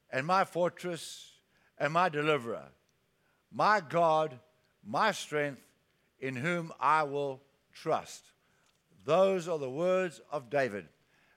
and 0.10 0.26
my 0.26 0.46
fortress 0.46 1.34
and 1.78 1.94
my 1.94 2.10
deliverer 2.10 2.70
my 3.52 3.82
God, 3.82 4.40
my 4.86 5.12
strength, 5.12 5.62
in 6.20 6.36
whom 6.36 6.72
I 6.80 7.04
will 7.04 7.42
trust. 7.74 8.24
Those 9.04 9.48
are 9.48 9.60
the 9.60 9.70
words 9.70 10.22
of 10.32 10.50
David. 10.50 10.88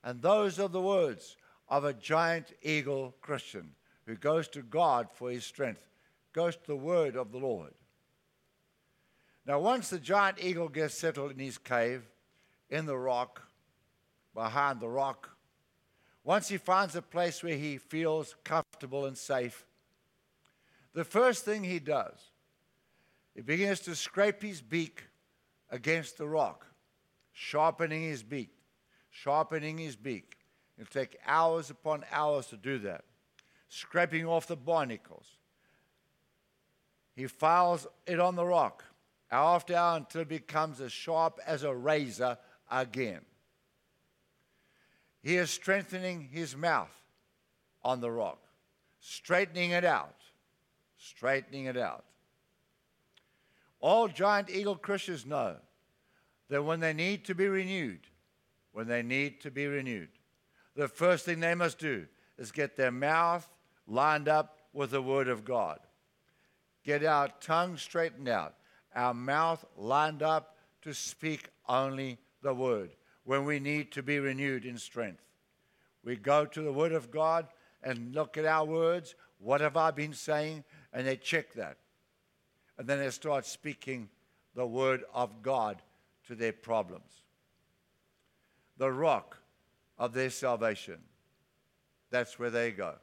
And 0.04 0.22
those 0.22 0.60
are 0.60 0.68
the 0.68 0.80
words 0.80 1.36
of 1.68 1.84
a 1.84 1.94
giant 1.94 2.52
eagle 2.62 3.14
Christian 3.20 3.72
who 4.06 4.14
goes 4.14 4.46
to 4.48 4.62
God 4.62 5.08
for 5.12 5.30
his 5.30 5.44
strength, 5.44 5.88
goes 6.32 6.54
to 6.56 6.66
the 6.66 6.76
word 6.76 7.16
of 7.16 7.32
the 7.32 7.38
Lord. 7.38 7.72
Now, 9.46 9.60
once 9.60 9.90
the 9.90 9.98
giant 9.98 10.38
eagle 10.40 10.68
gets 10.68 10.94
settled 10.94 11.32
in 11.32 11.38
his 11.38 11.58
cave, 11.58 12.02
in 12.70 12.86
the 12.86 12.96
rock, 12.96 13.42
behind 14.34 14.80
the 14.80 14.88
rock, 14.88 15.30
once 16.22 16.48
he 16.48 16.56
finds 16.56 16.96
a 16.96 17.02
place 17.02 17.42
where 17.42 17.56
he 17.56 17.76
feels 17.76 18.34
comfortable 18.42 19.04
and 19.04 19.16
safe, 19.16 19.66
the 20.94 21.04
first 21.04 21.44
thing 21.44 21.62
he 21.64 21.78
does, 21.78 22.30
he 23.34 23.42
begins 23.42 23.80
to 23.80 23.94
scrape 23.94 24.42
his 24.42 24.62
beak 24.62 25.04
against 25.68 26.16
the 26.16 26.26
rock, 26.26 26.66
sharpening 27.32 28.02
his 28.02 28.22
beak, 28.22 28.54
sharpening 29.10 29.76
his 29.76 29.96
beak. 29.96 30.38
It'll 30.78 30.90
take 30.90 31.18
hours 31.26 31.68
upon 31.68 32.04
hours 32.10 32.46
to 32.46 32.56
do 32.56 32.78
that, 32.78 33.04
scraping 33.68 34.24
off 34.24 34.46
the 34.46 34.56
barnacles. 34.56 35.36
He 37.14 37.26
files 37.26 37.86
it 38.06 38.18
on 38.18 38.36
the 38.36 38.46
rock, 38.46 38.84
after 39.34 39.74
hour, 39.74 39.96
until 39.96 40.22
it 40.22 40.28
becomes 40.28 40.80
as 40.80 40.92
sharp 40.92 41.40
as 41.46 41.62
a 41.62 41.74
razor 41.74 42.38
again. 42.70 43.20
He 45.22 45.36
is 45.36 45.50
strengthening 45.50 46.28
his 46.30 46.56
mouth 46.56 46.92
on 47.82 48.00
the 48.00 48.10
rock, 48.10 48.38
straightening 49.00 49.70
it 49.70 49.84
out 49.84 50.14
straightening 51.04 51.66
it 51.66 51.76
out. 51.76 52.04
All 53.80 54.08
giant 54.08 54.50
eagle 54.50 54.76
Christians 54.76 55.26
know 55.26 55.56
that 56.48 56.62
when 56.62 56.80
they 56.80 56.94
need 56.94 57.24
to 57.26 57.34
be 57.34 57.46
renewed, 57.46 58.00
when 58.72 58.88
they 58.88 59.02
need 59.02 59.40
to 59.42 59.50
be 59.50 59.66
renewed, 59.66 60.08
the 60.74 60.88
first 60.88 61.24
thing 61.24 61.40
they 61.40 61.54
must 61.54 61.78
do 61.78 62.06
is 62.38 62.50
get 62.50 62.76
their 62.76 62.90
mouth 62.90 63.48
lined 63.86 64.28
up 64.28 64.58
with 64.72 64.90
the 64.90 65.02
Word 65.02 65.28
of 65.28 65.44
God. 65.44 65.78
Get 66.84 67.04
our 67.04 67.28
tongue 67.40 67.76
straightened 67.76 68.28
out, 68.28 68.54
our 68.94 69.14
mouth 69.14 69.64
lined 69.76 70.22
up 70.22 70.56
to 70.82 70.92
speak 70.94 71.48
only 71.68 72.18
the 72.42 72.54
Word 72.54 72.90
when 73.24 73.44
we 73.44 73.58
need 73.58 73.90
to 73.92 74.02
be 74.02 74.18
renewed 74.18 74.64
in 74.64 74.78
strength. 74.78 75.22
We 76.04 76.16
go 76.16 76.44
to 76.44 76.62
the 76.62 76.72
Word 76.72 76.92
of 76.92 77.10
God 77.10 77.46
and 77.82 78.14
look 78.14 78.36
at 78.36 78.44
our 78.44 78.64
words. 78.64 79.14
What 79.38 79.60
have 79.60 79.76
I 79.76 79.90
been 79.90 80.12
saying? 80.12 80.64
and 80.94 81.06
they 81.06 81.16
check 81.16 81.52
that. 81.54 81.76
And 82.78 82.86
then 82.86 83.00
they 83.00 83.10
start 83.10 83.44
speaking 83.44 84.08
the 84.54 84.66
word 84.66 85.02
of 85.12 85.42
God 85.42 85.82
to 86.28 86.34
their 86.34 86.52
problems. 86.52 87.10
The 88.78 88.90
rock 88.90 89.36
of 89.98 90.14
their 90.14 90.30
salvation. 90.30 90.98
That's 92.10 92.38
where 92.38 92.50
they 92.50 92.70
go. 92.70 92.94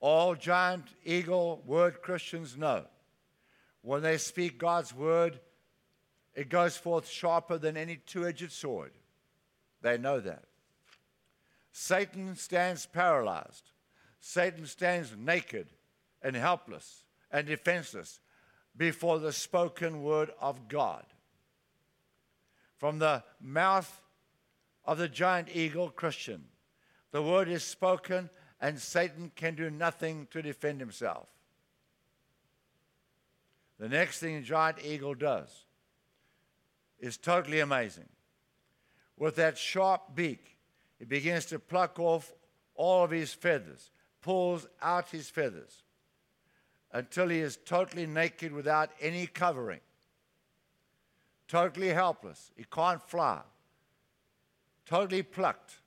All 0.00 0.34
giant 0.34 0.86
eagle 1.04 1.62
word 1.64 2.02
Christians 2.02 2.56
know 2.56 2.84
when 3.82 4.02
they 4.02 4.18
speak 4.18 4.58
God's 4.58 4.94
word, 4.94 5.40
it 6.34 6.48
goes 6.48 6.76
forth 6.76 7.08
sharper 7.08 7.58
than 7.58 7.76
any 7.76 7.96
two 7.96 8.26
edged 8.26 8.52
sword. 8.52 8.92
They 9.82 9.98
know 9.98 10.20
that. 10.20 10.44
Satan 11.72 12.36
stands 12.36 12.86
paralyzed. 12.86 13.70
Satan 14.20 14.66
stands 14.66 15.14
naked 15.16 15.68
and 16.22 16.36
helpless 16.36 17.04
and 17.30 17.46
defenseless 17.46 18.20
before 18.76 19.18
the 19.18 19.32
spoken 19.32 20.02
word 20.02 20.30
of 20.40 20.68
God. 20.68 21.04
From 22.76 22.98
the 22.98 23.22
mouth 23.40 24.02
of 24.84 24.98
the 24.98 25.08
giant 25.08 25.48
eagle 25.52 25.90
Christian, 25.90 26.44
the 27.12 27.22
word 27.22 27.48
is 27.48 27.64
spoken, 27.64 28.30
and 28.60 28.78
Satan 28.78 29.32
can 29.34 29.54
do 29.54 29.70
nothing 29.70 30.28
to 30.30 30.42
defend 30.42 30.80
himself. 30.80 31.28
The 33.80 33.88
next 33.88 34.18
thing 34.18 34.36
the 34.36 34.42
giant 34.42 34.84
eagle 34.84 35.14
does 35.14 35.64
is 36.98 37.16
totally 37.16 37.60
amazing. 37.60 38.10
With 39.16 39.36
that 39.36 39.56
sharp 39.56 40.14
beak, 40.14 40.58
he 40.98 41.06
begins 41.06 41.46
to 41.46 41.58
pluck 41.58 41.98
off 41.98 42.30
all 42.74 43.04
of 43.04 43.10
his 43.10 43.32
feathers, 43.32 43.90
pulls 44.20 44.66
out 44.82 45.08
his 45.08 45.30
feathers 45.30 45.82
until 46.92 47.28
he 47.28 47.40
is 47.40 47.56
totally 47.56 48.06
naked 48.06 48.52
without 48.52 48.90
any 49.00 49.26
covering, 49.26 49.80
totally 51.48 51.88
helpless. 51.88 52.52
He 52.56 52.64
can't 52.64 53.02
fly, 53.08 53.40
totally 54.84 55.22
plucked, 55.22 55.78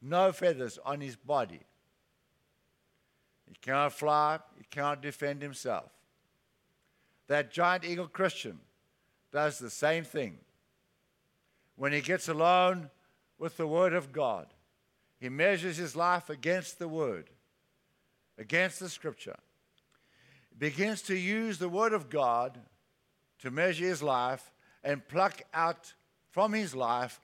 no 0.00 0.32
feathers 0.32 0.78
on 0.82 1.02
his 1.02 1.16
body. 1.16 1.60
He 3.46 3.54
cannot 3.60 3.92
fly, 3.92 4.38
he 4.56 4.64
cannot 4.70 5.02
defend 5.02 5.42
himself. 5.42 5.90
That 7.28 7.50
giant 7.50 7.84
eagle 7.84 8.08
Christian 8.08 8.60
does 9.32 9.58
the 9.58 9.70
same 9.70 10.04
thing. 10.04 10.38
When 11.76 11.92
he 11.92 12.00
gets 12.00 12.28
alone 12.28 12.90
with 13.38 13.56
the 13.56 13.66
Word 13.66 13.92
of 13.92 14.12
God, 14.12 14.46
he 15.18 15.28
measures 15.28 15.76
his 15.76 15.96
life 15.96 16.30
against 16.30 16.78
the 16.78 16.88
Word 16.88 17.30
against 18.38 18.80
the 18.80 18.88
scripture, 18.88 19.36
He 20.50 20.56
begins 20.56 21.02
to 21.02 21.16
use 21.16 21.58
the 21.58 21.68
word 21.68 21.92
of 21.92 22.10
God 22.10 22.58
to 23.40 23.50
measure 23.50 23.84
his 23.84 24.02
life 24.02 24.52
and 24.82 25.06
pluck 25.06 25.42
out 25.52 25.94
from 26.30 26.52
his 26.52 26.74
life 26.74 27.20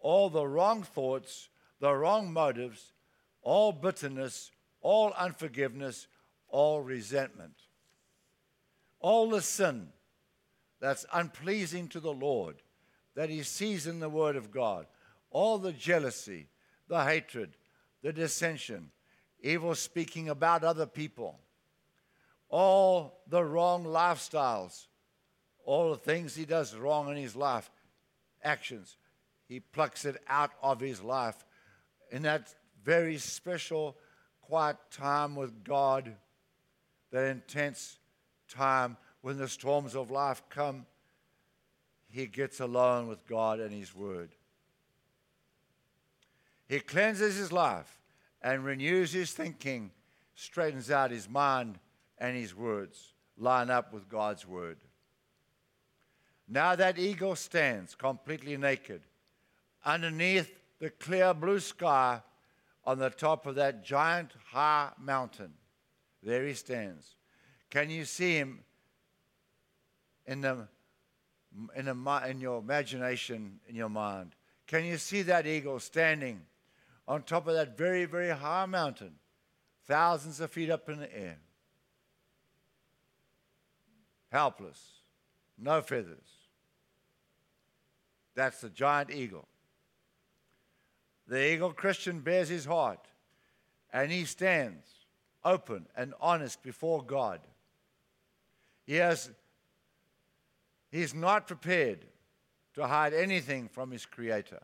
all 0.00 0.28
the 0.28 0.46
wrong 0.46 0.82
thoughts, 0.82 1.48
the 1.80 1.92
wrong 1.94 2.32
motives, 2.32 2.92
all 3.42 3.72
bitterness, 3.72 4.50
all 4.80 5.12
unforgiveness, 5.18 6.06
all 6.48 6.82
resentment, 6.82 7.54
all 9.06 9.30
the 9.30 9.40
sin 9.40 9.86
that's 10.80 11.06
unpleasing 11.12 11.86
to 11.86 12.00
the 12.00 12.12
Lord 12.12 12.56
that 13.14 13.30
he 13.30 13.44
sees 13.44 13.86
in 13.86 14.00
the 14.00 14.08
Word 14.08 14.34
of 14.34 14.50
God, 14.50 14.84
all 15.30 15.58
the 15.58 15.70
jealousy, 15.70 16.48
the 16.88 17.04
hatred, 17.04 17.56
the 18.02 18.12
dissension, 18.12 18.90
evil 19.40 19.76
speaking 19.76 20.28
about 20.28 20.64
other 20.64 20.86
people, 20.86 21.38
all 22.48 23.20
the 23.28 23.44
wrong 23.44 23.84
lifestyles, 23.84 24.88
all 25.64 25.90
the 25.90 25.98
things 25.98 26.34
he 26.34 26.44
does 26.44 26.74
wrong 26.74 27.08
in 27.08 27.16
his 27.16 27.36
life, 27.36 27.70
actions, 28.42 28.96
he 29.46 29.60
plucks 29.60 30.04
it 30.04 30.16
out 30.26 30.50
of 30.64 30.80
his 30.80 31.00
life. 31.00 31.44
In 32.10 32.22
that 32.22 32.52
very 32.82 33.18
special, 33.18 33.96
quiet 34.40 34.78
time 34.90 35.36
with 35.36 35.62
God, 35.62 36.12
that 37.12 37.30
intense 37.30 37.98
time 38.56 38.96
when 39.20 39.38
the 39.38 39.48
storms 39.48 39.94
of 39.94 40.10
life 40.10 40.42
come. 40.48 40.86
He 42.08 42.26
gets 42.26 42.60
alone 42.60 43.08
with 43.08 43.26
God 43.26 43.60
and 43.60 43.72
His 43.72 43.94
Word. 43.94 44.30
He 46.68 46.80
cleanses 46.80 47.36
his 47.36 47.52
life 47.52 48.00
and 48.42 48.64
renews 48.64 49.12
his 49.12 49.32
thinking, 49.32 49.90
straightens 50.34 50.90
out 50.90 51.10
his 51.10 51.28
mind 51.28 51.78
and 52.18 52.36
his 52.36 52.54
words 52.54 53.14
line 53.38 53.70
up 53.70 53.92
with 53.92 54.08
God's 54.08 54.46
word. 54.46 54.78
Now 56.48 56.74
that 56.76 56.98
eagle 56.98 57.36
stands 57.36 57.94
completely 57.94 58.56
naked 58.56 59.02
underneath 59.84 60.52
the 60.78 60.90
clear 60.90 61.34
blue 61.34 61.60
sky 61.60 62.20
on 62.84 62.98
the 62.98 63.10
top 63.10 63.46
of 63.46 63.56
that 63.56 63.84
giant 63.84 64.32
high 64.50 64.90
mountain. 64.98 65.52
There 66.22 66.46
he 66.46 66.54
stands. 66.54 67.14
Can 67.70 67.90
you 67.90 68.04
see 68.04 68.34
him 68.34 68.60
in, 70.26 70.40
the, 70.40 70.68
in, 71.74 71.86
the, 71.86 72.22
in 72.28 72.40
your 72.40 72.58
imagination, 72.58 73.60
in 73.68 73.74
your 73.74 73.88
mind? 73.88 74.34
Can 74.66 74.84
you 74.84 74.96
see 74.96 75.22
that 75.22 75.46
eagle 75.46 75.78
standing 75.80 76.42
on 77.08 77.22
top 77.22 77.46
of 77.46 77.54
that 77.54 77.76
very, 77.76 78.04
very 78.04 78.30
high 78.30 78.66
mountain, 78.66 79.12
thousands 79.86 80.40
of 80.40 80.50
feet 80.50 80.70
up 80.70 80.88
in 80.88 80.98
the 80.98 81.16
air. 81.16 81.38
Helpless, 84.30 84.80
no 85.56 85.80
feathers. 85.80 86.18
That's 88.34 88.60
the 88.60 88.68
giant 88.68 89.10
eagle. 89.10 89.46
The 91.28 91.52
eagle 91.52 91.72
Christian 91.72 92.20
bears 92.20 92.48
his 92.48 92.64
heart 92.64 93.06
and 93.92 94.10
he 94.10 94.24
stands 94.24 94.86
open 95.44 95.86
and 95.96 96.12
honest 96.20 96.62
before 96.62 97.02
God. 97.02 97.40
He 98.86 98.96
has, 98.96 99.30
he's 100.90 101.14
not 101.14 101.46
prepared 101.46 102.06
to 102.74 102.86
hide 102.86 103.12
anything 103.12 103.68
from 103.68 103.90
his 103.90 104.06
Creator. 104.06 104.62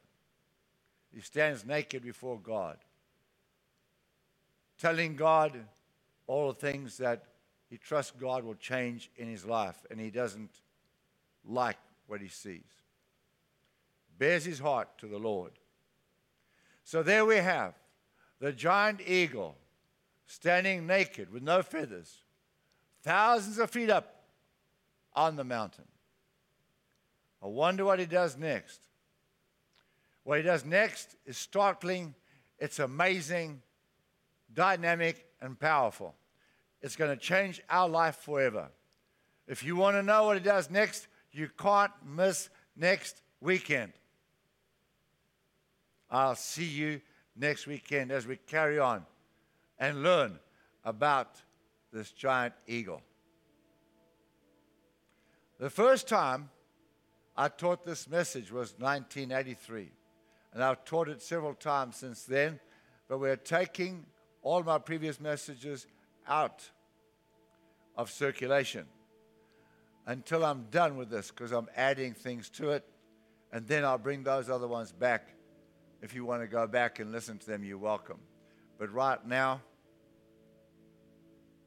He 1.12 1.20
stands 1.20 1.66
naked 1.66 2.02
before 2.02 2.38
God, 2.38 2.78
telling 4.78 5.16
God 5.16 5.58
all 6.26 6.48
the 6.52 6.58
things 6.58 6.96
that 6.98 7.24
he 7.68 7.76
trusts 7.78 8.12
God 8.18 8.44
will 8.44 8.54
change 8.54 9.10
in 9.16 9.28
his 9.28 9.44
life, 9.44 9.84
and 9.90 9.98
he 9.98 10.10
doesn't 10.10 10.50
like 11.44 11.78
what 12.06 12.20
he 12.20 12.28
sees. 12.28 12.60
Bears 14.18 14.44
his 14.44 14.58
heart 14.58 14.88
to 14.98 15.06
the 15.06 15.18
Lord. 15.18 15.52
So 16.84 17.02
there 17.02 17.24
we 17.24 17.36
have 17.36 17.74
the 18.40 18.52
giant 18.52 19.00
eagle 19.06 19.56
standing 20.26 20.86
naked 20.86 21.32
with 21.32 21.42
no 21.42 21.62
feathers, 21.62 22.21
thousands 23.02 23.58
of 23.58 23.70
feet 23.70 23.90
up 23.90 24.24
on 25.14 25.36
the 25.36 25.44
mountain. 25.44 25.84
I 27.42 27.46
wonder 27.46 27.84
what 27.84 27.98
he 27.98 28.06
does 28.06 28.36
next. 28.36 28.80
What 30.24 30.38
he 30.38 30.44
does 30.44 30.64
next 30.64 31.16
is 31.26 31.36
startling, 31.36 32.14
it's 32.58 32.78
amazing, 32.78 33.60
dynamic, 34.54 35.26
and 35.40 35.58
powerful. 35.58 36.14
It's 36.80 36.96
going 36.96 37.10
to 37.10 37.16
change 37.16 37.60
our 37.68 37.88
life 37.88 38.16
forever. 38.16 38.68
If 39.48 39.64
you 39.64 39.74
want 39.76 39.96
to 39.96 40.02
know 40.02 40.24
what 40.24 40.36
he 40.36 40.42
does 40.42 40.70
next, 40.70 41.08
you 41.32 41.48
can't 41.58 41.92
miss 42.06 42.48
next 42.76 43.22
weekend. 43.40 43.92
I'll 46.10 46.36
see 46.36 46.64
you 46.64 47.00
next 47.34 47.66
weekend 47.66 48.12
as 48.12 48.26
we 48.26 48.36
carry 48.36 48.78
on 48.78 49.04
and 49.78 50.02
learn 50.02 50.38
about 50.84 51.40
this 51.92 52.10
giant 52.10 52.54
eagle. 52.66 53.02
The 55.58 55.70
first 55.70 56.08
time 56.08 56.50
I 57.36 57.48
taught 57.48 57.84
this 57.84 58.08
message 58.08 58.50
was 58.50 58.74
1983 58.78 59.90
and 60.52 60.62
I've 60.62 60.84
taught 60.84 61.08
it 61.08 61.22
several 61.22 61.54
times 61.54 61.96
since 61.96 62.24
then, 62.24 62.60
but 63.08 63.18
we're 63.18 63.36
taking 63.36 64.06
all 64.42 64.62
my 64.62 64.78
previous 64.78 65.20
messages 65.20 65.86
out 66.28 66.68
of 67.96 68.10
circulation 68.10 68.86
until 70.06 70.44
I'm 70.44 70.66
done 70.70 70.96
with 70.96 71.10
this 71.10 71.30
because 71.30 71.52
I'm 71.52 71.68
adding 71.76 72.12
things 72.12 72.50
to 72.50 72.70
it, 72.70 72.84
and 73.52 73.66
then 73.66 73.84
I'll 73.84 73.98
bring 73.98 74.24
those 74.24 74.50
other 74.50 74.66
ones 74.66 74.92
back. 74.92 75.28
If 76.02 76.14
you 76.14 76.24
want 76.24 76.42
to 76.42 76.48
go 76.48 76.66
back 76.66 76.98
and 76.98 77.12
listen 77.12 77.38
to 77.38 77.46
them, 77.46 77.64
you're 77.64 77.78
welcome. 77.78 78.18
But 78.78 78.92
right 78.92 79.24
now, 79.24 79.62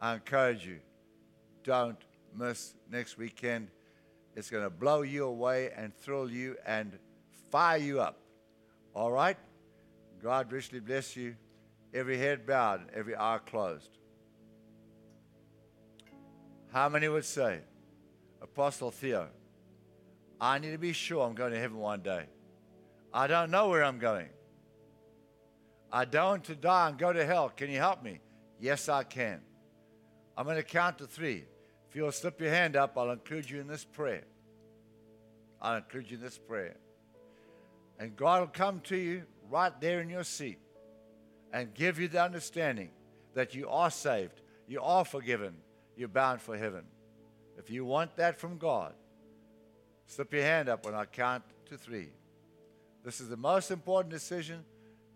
I 0.01 0.13
encourage 0.15 0.65
you 0.65 0.79
don't 1.63 1.97
miss 2.35 2.73
next 2.91 3.17
weekend. 3.17 3.69
It's 4.35 4.49
going 4.49 4.63
to 4.63 4.69
blow 4.69 5.01
you 5.01 5.25
away 5.25 5.71
and 5.75 5.95
thrill 5.95 6.29
you 6.29 6.57
and 6.65 6.97
fire 7.49 7.77
you 7.77 8.01
up. 8.01 8.17
All 8.93 9.11
right? 9.11 9.37
God 10.21 10.51
richly 10.51 10.79
bless 10.79 11.15
you. 11.15 11.35
Every 11.93 12.17
head 12.17 12.45
bowed, 12.45 12.81
every 12.93 13.15
eye 13.15 13.39
closed. 13.45 13.97
How 16.71 16.89
many 16.89 17.07
would 17.07 17.23
say, 17.23 17.59
Apostle 18.41 18.91
Theo, 18.91 19.29
I 20.41 20.59
need 20.59 20.71
to 20.71 20.77
be 20.77 20.91
sure 20.91 21.25
I'm 21.25 21.33
going 21.33 21.53
to 21.53 21.59
heaven 21.59 21.77
one 21.77 22.01
day. 22.01 22.25
I 23.13 23.27
don't 23.27 23.49
know 23.49 23.69
where 23.69 23.83
I'm 23.83 23.97
going. 23.97 24.27
I 25.91 26.03
don't 26.03 26.25
want 26.25 26.43
to 26.45 26.55
die 26.55 26.89
and 26.89 26.97
go 26.97 27.13
to 27.13 27.25
hell. 27.25 27.49
Can 27.49 27.71
you 27.71 27.77
help 27.77 28.03
me? 28.03 28.19
Yes, 28.59 28.89
I 28.89 29.03
can. 29.03 29.39
I'm 30.37 30.45
going 30.45 30.57
to 30.57 30.63
count 30.63 30.97
to 30.99 31.07
three. 31.07 31.45
If 31.89 31.95
you'll 31.95 32.11
slip 32.11 32.41
your 32.41 32.49
hand 32.49 32.75
up, 32.75 32.97
I'll 32.97 33.11
include 33.11 33.49
you 33.49 33.59
in 33.59 33.67
this 33.67 33.85
prayer. 33.85 34.23
I'll 35.61 35.77
include 35.77 36.11
you 36.11 36.17
in 36.17 36.23
this 36.23 36.37
prayer. 36.37 36.75
And 37.99 38.15
God 38.15 38.41
will 38.41 38.47
come 38.47 38.81
to 38.81 38.97
you 38.97 39.23
right 39.49 39.79
there 39.79 40.01
in 40.01 40.09
your 40.09 40.23
seat 40.23 40.59
and 41.53 41.73
give 41.73 41.99
you 41.99 42.07
the 42.07 42.21
understanding 42.21 42.89
that 43.33 43.55
you 43.55 43.69
are 43.69 43.89
saved, 43.89 44.41
you 44.67 44.81
are 44.81 45.05
forgiven, 45.05 45.55
you're 45.95 46.07
bound 46.07 46.41
for 46.41 46.57
heaven. 46.57 46.83
If 47.57 47.69
you 47.69 47.85
want 47.85 48.15
that 48.17 48.37
from 48.37 48.57
God, 48.57 48.93
slip 50.07 50.33
your 50.33 50.43
hand 50.43 50.67
up 50.67 50.85
when 50.85 50.95
I 50.95 51.05
count 51.05 51.43
to 51.67 51.77
three. 51.77 52.09
This 53.03 53.21
is 53.21 53.29
the 53.29 53.37
most 53.37 53.71
important 53.71 54.13
decision 54.13 54.65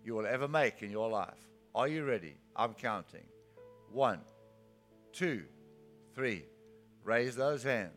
you 0.03 0.13
will 0.13 0.25
ever 0.25 0.47
make 0.47 0.81
in 0.81 0.91
your 0.91 1.09
life. 1.09 1.47
Are 1.75 1.87
you 1.87 2.05
ready? 2.05 2.35
I'm 2.55 2.73
counting. 2.73 3.25
One, 3.91 4.19
two, 5.13 5.43
three. 6.13 6.45
Raise 7.03 7.35
those 7.35 7.63
hands. 7.63 7.93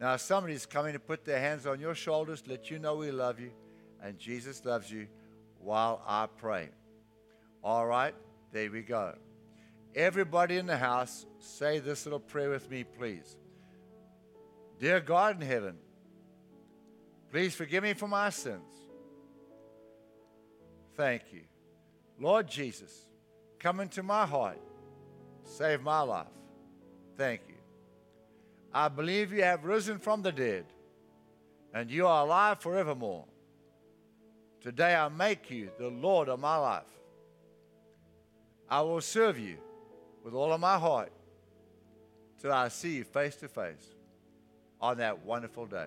Now, 0.00 0.16
somebody's 0.16 0.66
coming 0.66 0.92
to 0.92 0.98
put 0.98 1.24
their 1.24 1.40
hands 1.40 1.66
on 1.66 1.80
your 1.80 1.94
shoulders, 1.94 2.42
let 2.46 2.70
you 2.70 2.78
know 2.78 2.96
we 2.96 3.10
love 3.10 3.40
you 3.40 3.50
and 4.02 4.18
Jesus 4.18 4.64
loves 4.64 4.90
you 4.90 5.08
while 5.58 6.02
I 6.06 6.26
pray. 6.26 6.68
All 7.62 7.86
right, 7.86 8.14
there 8.52 8.70
we 8.70 8.82
go. 8.82 9.14
Everybody 9.94 10.58
in 10.58 10.66
the 10.66 10.76
house, 10.76 11.26
say 11.38 11.78
this 11.78 12.04
little 12.06 12.20
prayer 12.20 12.50
with 12.50 12.70
me, 12.70 12.84
please. 12.84 13.36
Dear 14.78 15.00
God 15.00 15.40
in 15.40 15.46
heaven, 15.46 15.76
please 17.32 17.54
forgive 17.54 17.82
me 17.82 17.94
for 17.94 18.06
my 18.06 18.30
sins. 18.30 18.60
Thank 20.96 21.22
you. 21.32 21.42
Lord 22.20 22.48
Jesus, 22.48 23.06
come 23.58 23.80
into 23.80 24.02
my 24.02 24.26
heart, 24.26 24.58
save 25.46 25.80
my 25.82 26.00
life. 26.00 26.26
Thank 27.16 27.42
you. 27.48 27.54
I 28.72 28.88
believe 28.88 29.32
you 29.32 29.42
have 29.42 29.64
risen 29.64 29.98
from 29.98 30.22
the 30.22 30.32
dead, 30.32 30.66
and 31.72 31.90
you 31.90 32.06
are 32.06 32.24
alive 32.24 32.60
forevermore. 32.60 33.24
Today 34.60 34.94
I 34.94 35.08
make 35.08 35.50
you 35.50 35.70
the 35.78 35.88
Lord 35.88 36.28
of 36.28 36.40
my 36.40 36.56
life. 36.56 36.82
I 38.68 38.80
will 38.82 39.00
serve 39.00 39.38
you 39.38 39.58
with 40.24 40.34
all 40.34 40.52
of 40.52 40.60
my 40.60 40.76
heart 40.76 41.12
till 42.40 42.52
I 42.52 42.68
see 42.68 42.96
you 42.96 43.04
face 43.04 43.36
to 43.36 43.48
face 43.48 43.94
on 44.80 44.98
that 44.98 45.24
wonderful 45.24 45.66
day. 45.66 45.86